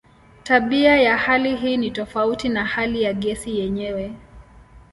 Tabia 0.43 0.97
ya 1.01 1.17
hali 1.17 1.55
hii 1.55 1.77
ni 1.77 1.91
tofauti 1.91 2.49
na 2.49 2.65
hali 2.65 3.03
ya 3.03 3.13
gesi 3.13 3.57
yenyewe. 3.59 4.13